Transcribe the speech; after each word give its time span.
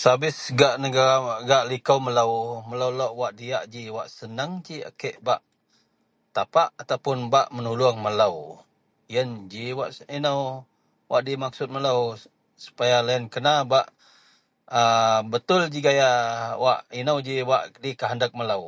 Sevis 0.00 0.38
gak 0.58 0.74
negaa 0.82 1.62
liko 1.70 1.94
melo 2.04 2.26
melo 2.68 2.88
lok 2.98 3.12
wak 3.20 3.32
diyak 3.38 3.64
ji 3.72 3.82
wak 3.96 4.08
seneng 4.18 4.52
ji 4.66 4.76
a 4.88 4.90
kek 5.00 5.16
bak 5.26 5.40
tapak 6.34 6.68
atau 6.82 6.98
bak 7.34 7.46
menolong 7.56 7.96
melo 8.04 8.32
iyen 9.12 9.30
ji 9.50 9.64
wak 9.78 9.90
eno 10.16 10.34
dimaksud 11.26 11.68
melo 11.72 11.94
supaya 12.64 12.96
loyen 13.06 13.24
kena 13.34 13.54
bak 13.72 13.86
a 14.78 14.80
betul 15.32 15.62
ji 15.72 15.78
gaya 15.86 16.10
wak 16.64 16.80
ino 17.00 17.12
ji 17.26 17.34
dikendak 17.84 18.32
melo. 18.38 18.62